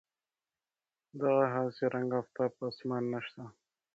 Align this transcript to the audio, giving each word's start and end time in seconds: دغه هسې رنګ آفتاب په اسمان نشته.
دغه 1.19 1.45
هسې 1.55 1.83
رنګ 1.93 2.09
آفتاب 2.21 2.51
په 2.57 2.63
اسمان 2.71 3.03
نشته. 3.13 3.43